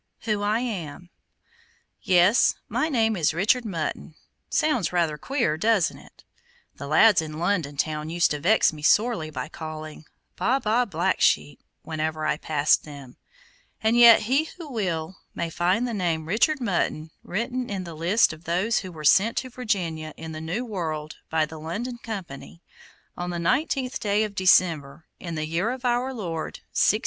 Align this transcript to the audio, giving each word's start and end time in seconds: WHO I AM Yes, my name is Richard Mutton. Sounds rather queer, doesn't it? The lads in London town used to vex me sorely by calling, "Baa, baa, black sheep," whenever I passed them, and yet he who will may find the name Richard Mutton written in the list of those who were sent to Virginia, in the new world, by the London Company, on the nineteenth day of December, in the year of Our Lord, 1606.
WHO 0.21 0.41
I 0.41 0.61
AM 0.61 1.11
Yes, 2.01 2.55
my 2.67 2.89
name 2.89 3.15
is 3.15 3.35
Richard 3.35 3.63
Mutton. 3.65 4.15
Sounds 4.49 4.91
rather 4.91 5.15
queer, 5.15 5.57
doesn't 5.57 5.99
it? 5.99 6.23
The 6.77 6.87
lads 6.87 7.21
in 7.21 7.37
London 7.37 7.77
town 7.77 8.09
used 8.09 8.31
to 8.31 8.39
vex 8.39 8.73
me 8.73 8.81
sorely 8.81 9.29
by 9.29 9.47
calling, 9.47 10.05
"Baa, 10.37 10.59
baa, 10.59 10.85
black 10.85 11.21
sheep," 11.21 11.59
whenever 11.83 12.25
I 12.25 12.37
passed 12.37 12.83
them, 12.83 13.17
and 13.83 13.95
yet 13.95 14.21
he 14.21 14.45
who 14.57 14.71
will 14.71 15.17
may 15.35 15.51
find 15.51 15.87
the 15.87 15.93
name 15.93 16.25
Richard 16.25 16.59
Mutton 16.59 17.11
written 17.21 17.69
in 17.69 17.83
the 17.83 17.93
list 17.93 18.33
of 18.33 18.45
those 18.45 18.79
who 18.79 18.91
were 18.91 19.03
sent 19.03 19.37
to 19.37 19.51
Virginia, 19.51 20.15
in 20.17 20.31
the 20.31 20.41
new 20.41 20.65
world, 20.65 21.17
by 21.29 21.45
the 21.45 21.59
London 21.59 21.99
Company, 21.99 22.63
on 23.15 23.29
the 23.29 23.37
nineteenth 23.37 23.99
day 23.99 24.23
of 24.23 24.33
December, 24.33 25.05
in 25.19 25.35
the 25.35 25.45
year 25.45 25.69
of 25.69 25.85
Our 25.85 26.11
Lord, 26.11 26.61
1606. 26.71 26.97